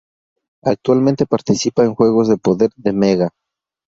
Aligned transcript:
Actualmente, 0.63 1.27
participa 1.27 1.83
en 1.83 1.93
"Juegos 1.93 2.27
de 2.27 2.35
poder" 2.37 2.71
de 2.75 2.91
Mega. 2.91 3.29